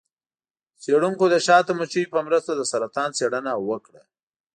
[0.81, 4.03] څیړونکو د شاتو مچیو په مرسته د سرطان څیړنه وکړه.